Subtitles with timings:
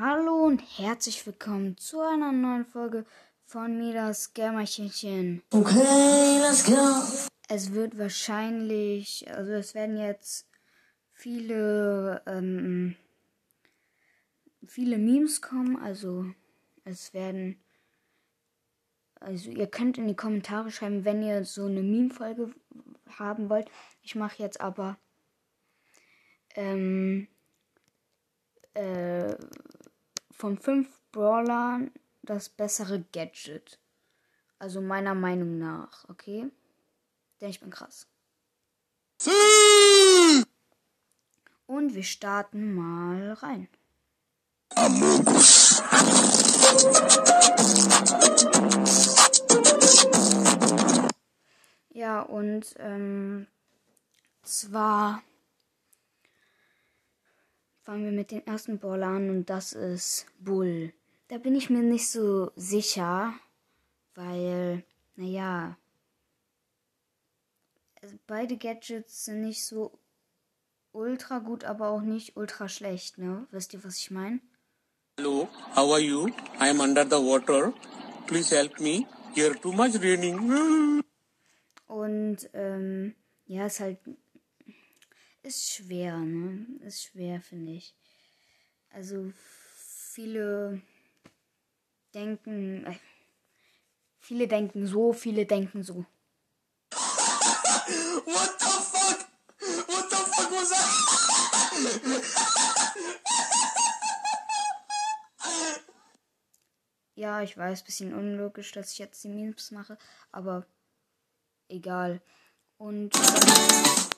[0.00, 3.04] Hallo und herzlich willkommen zu einer neuen Folge
[3.44, 5.42] von mir, das Germerchenchen.
[5.50, 7.28] Okay, let's go.
[7.48, 10.48] Es wird wahrscheinlich, also es werden jetzt
[11.12, 12.96] viele, ähm,
[14.64, 16.26] viele Memes kommen, also
[16.84, 17.62] es werden,
[19.20, 22.52] also ihr könnt in die Kommentare schreiben, wenn ihr so eine Meme-Folge
[23.18, 23.70] haben wollt.
[24.02, 24.96] Ich mache jetzt aber,
[26.56, 27.28] ähm,
[28.74, 29.36] äh,
[30.44, 33.78] von fünf Brawlern das bessere Gadget.
[34.58, 36.50] Also meiner Meinung nach, okay?
[37.40, 38.06] Denn ich bin krass.
[41.64, 43.68] Und wir starten mal rein.
[51.88, 53.46] Ja, und ähm,
[54.42, 55.22] zwar
[57.84, 60.92] fangen wir mit dem ersten Brawler an und das ist Bull.
[61.28, 63.34] Da bin ich mir nicht so sicher,
[64.14, 64.84] weil,
[65.16, 65.76] naja,
[68.00, 69.98] also beide Gadgets sind nicht so
[70.92, 73.46] ultra gut, aber auch nicht ultra schlecht, ne?
[73.50, 74.40] Wisst ihr, was ich meine?
[75.16, 76.28] Hello, how are you?
[76.60, 77.72] I am under the water.
[78.26, 79.06] Please help me.
[79.34, 81.02] Here too much raining.
[81.86, 83.14] Und ähm,
[83.46, 83.98] ja, ist halt
[85.44, 86.66] ist schwer, ne?
[86.80, 87.94] Ist schwer, finde ich.
[88.90, 90.80] Also viele
[92.14, 92.98] denken, äh,
[94.18, 96.06] viele denken so, viele denken so.
[98.24, 99.28] What the fuck?
[99.88, 100.84] What the fuck was that?
[107.16, 109.98] Ja, ich weiß, bisschen unlogisch, dass ich jetzt die Memes mache,
[110.32, 110.66] aber
[111.68, 112.20] egal.
[112.76, 114.13] Und ähm,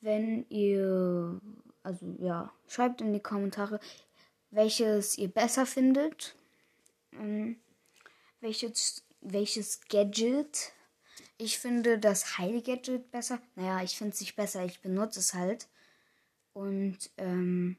[0.00, 1.40] wenn ihr,
[1.82, 3.80] also ja, schreibt in die Kommentare,
[4.50, 6.34] welches ihr besser findet,
[7.12, 7.56] ähm,
[8.40, 10.72] welches, welches Gadget.
[11.36, 13.40] Ich finde das Heil Gadget besser.
[13.54, 15.68] Naja, ich finde es nicht besser, ich benutze es halt.
[16.52, 17.76] Und ähm,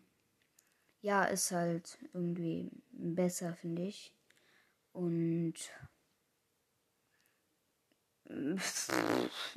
[1.01, 4.13] ja, ist halt irgendwie besser, finde ich.
[4.93, 5.55] Und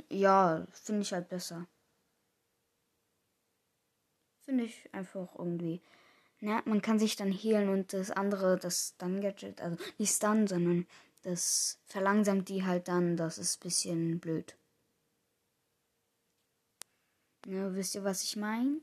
[0.09, 1.67] ja, finde ich halt besser.
[4.45, 5.81] Finde ich einfach irgendwie.
[6.41, 10.87] Na, man kann sich dann healen und das andere, das Stun-Gadget, also nicht Stun, sondern
[11.23, 13.17] das verlangsamt die halt dann.
[13.17, 14.57] Das ist ein bisschen blöd.
[17.47, 18.81] Na, wisst ihr, was ich meine?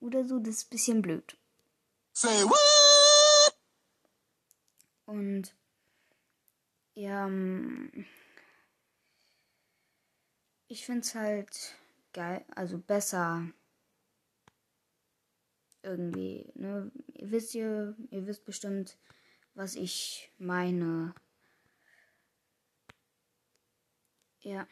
[0.00, 1.36] Oder so, das ist ein bisschen blöd.
[2.12, 3.56] Say what?
[5.06, 5.54] Und
[6.94, 8.06] ja, ähm,
[10.68, 11.74] ich finde es halt
[12.12, 13.46] geil, also besser
[15.86, 16.90] irgendwie, ne?
[17.14, 18.98] Ihr wisst ihr, ihr wisst bestimmt,
[19.54, 21.14] was ich meine.
[24.40, 24.66] Ja.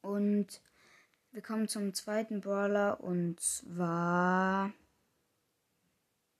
[0.00, 0.60] Und
[1.32, 4.72] wir kommen zum zweiten Brawler und zwar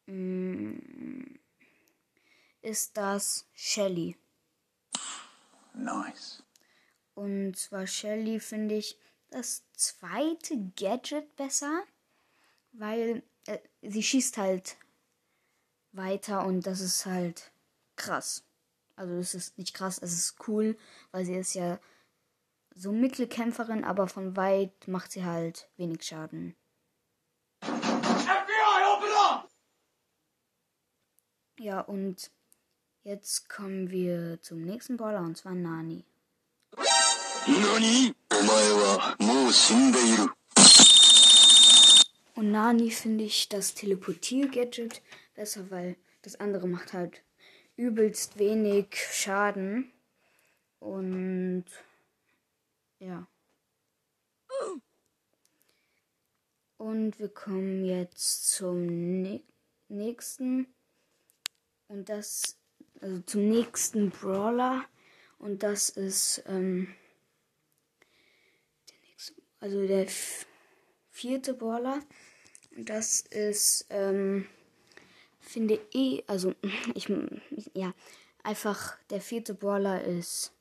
[0.06, 1.36] mm,
[2.62, 4.16] ist das Shelly.
[5.74, 6.42] Nice.
[7.14, 8.98] Und zwar Shelly finde ich
[9.30, 11.82] das zweite Gadget besser,
[12.78, 14.76] weil äh, sie schießt halt
[15.92, 17.52] weiter und das ist halt
[17.96, 18.44] krass.
[18.96, 20.76] Also es ist nicht krass, es ist cool,
[21.10, 21.78] weil sie ist ja
[22.74, 26.54] so Mittelkämpferin, aber von weit macht sie halt wenig Schaden.
[27.62, 29.50] FBI, open up!
[31.58, 32.30] Ja, und
[33.02, 36.04] jetzt kommen wir zum nächsten Brawler und zwar Nani.
[37.46, 38.12] 何
[42.36, 45.00] Und Nani finde ich das Teleportier-Gadget
[45.34, 47.24] besser, weil das andere macht halt
[47.76, 49.90] übelst wenig Schaden.
[50.78, 51.64] Und
[52.98, 53.26] ja.
[56.76, 58.86] Und wir kommen jetzt zum
[59.22, 59.42] nä-
[59.88, 60.66] nächsten.
[61.88, 62.58] Und das,
[63.00, 64.84] also zum nächsten Brawler.
[65.38, 66.94] Und das ist, ähm,
[68.90, 70.06] der nächste, also der
[71.16, 72.02] vierte Brawler.
[72.76, 74.46] Das ist, ähm,
[75.40, 76.54] finde ich, also
[76.94, 77.08] ich,
[77.74, 77.94] ja,
[78.42, 80.52] einfach der vierte Brawler ist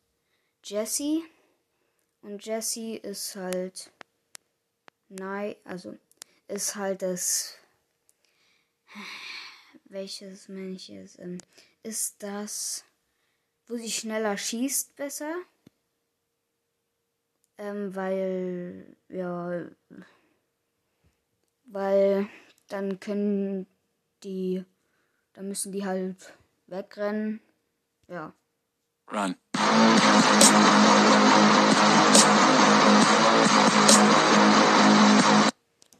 [0.64, 1.22] Jesse.
[2.22, 3.92] Und Jesse ist halt,
[5.10, 5.96] nein, also
[6.48, 7.58] ist halt das,
[9.86, 11.38] welches ich jetzt, ähm,
[11.84, 12.86] ist das,
[13.68, 15.36] wo sie schneller schießt, besser.
[17.58, 19.70] Ähm, weil, ja,
[21.76, 22.30] weil
[22.70, 23.68] dann können
[24.24, 24.64] die,
[25.34, 26.34] dann müssen die halt
[26.68, 27.42] wegrennen.
[28.08, 28.34] Ja.
[29.12, 29.36] Run.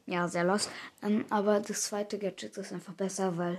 [0.06, 0.70] Ja, sehr los.
[1.02, 3.58] Ähm, aber das zweite Gadget ist einfach besser, weil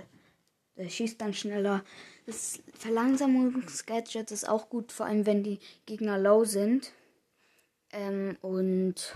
[0.76, 1.84] der schießt dann schneller.
[2.26, 6.92] Das Verlangsamungsgadget ist auch gut, vor allem wenn die Gegner low sind.
[7.92, 9.14] Ähm, und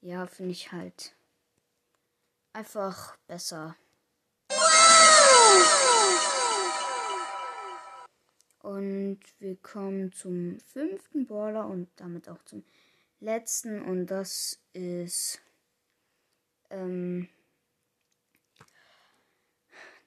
[0.00, 1.14] ja, finde ich halt
[2.52, 3.76] einfach besser.
[8.62, 12.64] Und wir kommen zum fünften Brawler und damit auch zum
[13.20, 13.80] letzten.
[13.82, 15.40] Und das ist.
[16.70, 17.28] Ähm,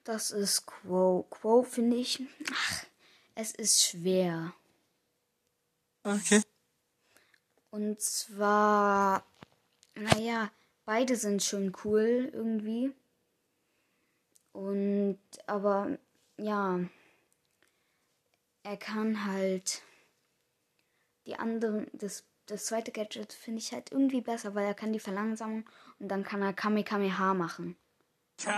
[0.04, 1.26] das ist Quo.
[1.30, 2.22] Quo finde ich.
[2.52, 2.84] Ach,
[3.34, 4.54] es ist schwer.
[6.04, 6.42] Okay.
[7.70, 9.24] Und zwar.
[9.94, 10.50] Naja,
[10.84, 12.92] beide sind schon cool irgendwie.
[14.52, 15.18] Und.
[15.46, 15.98] Aber.
[16.36, 16.80] Ja.
[18.62, 19.82] Er kann halt.
[21.26, 21.88] Die anderen.
[21.92, 25.64] Das, das zweite Gadget finde ich halt irgendwie besser, weil er kann die Verlangsamung
[25.98, 27.76] und dann kann er Kamehameha machen.
[28.44, 28.50] Oh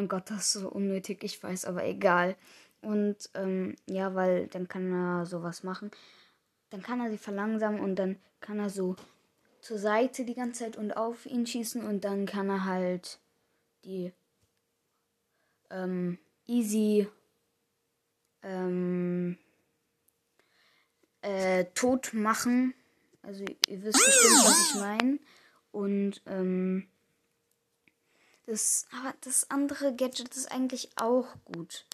[0.00, 2.34] mein Gott, das ist so unnötig, ich weiß, aber egal.
[2.80, 5.90] Und ähm, ja, weil dann kann er sowas machen.
[6.70, 8.96] Dann kann er sie verlangsamen und dann kann er so
[9.60, 13.18] zur Seite die ganze Zeit und auf ihn schießen und dann kann er halt
[13.84, 14.12] die
[15.68, 17.06] ähm, easy
[18.42, 19.36] ähm,
[21.20, 22.72] äh, tot machen.
[23.20, 25.18] Also ihr wisst bestimmt, was ich meine.
[25.72, 26.88] Und ähm,
[28.50, 31.86] das, aber das andere Gadget ist eigentlich auch gut.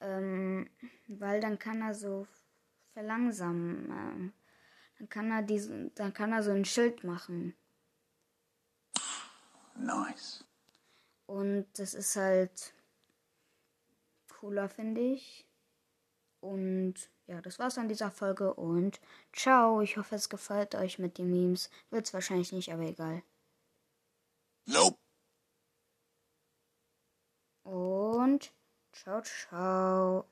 [0.00, 0.68] Ähm,
[1.08, 2.26] weil dann kann er so
[2.92, 3.90] verlangsamen.
[3.90, 4.32] Ähm,
[4.98, 7.54] dann kann er diesen, dann kann er so ein Schild machen.
[9.74, 10.44] Nice.
[11.26, 12.74] Und das ist halt
[14.28, 15.46] cooler, finde ich.
[16.40, 16.94] Und
[17.26, 19.00] ja, das war's an dieser Folge und
[19.32, 19.80] ciao.
[19.80, 21.70] Ich hoffe, es gefällt euch mit den Memes.
[21.90, 23.22] Wird's wahrscheinlich nicht, aber egal.
[24.66, 24.98] Nope.
[27.70, 28.52] Und
[28.92, 30.30] ciao, ciao.